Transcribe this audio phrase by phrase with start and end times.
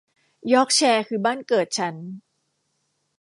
[0.51, 1.95] ยอร์คแชร์คือบ้านเกิดฉัน